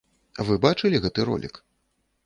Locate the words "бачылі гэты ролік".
0.65-1.65